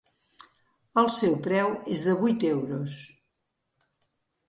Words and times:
El 1.01 1.09
seu 1.17 1.37
preu 1.49 1.71
és 1.99 2.03
de 2.09 2.17
vuit 2.25 2.49
euros. 2.55 3.01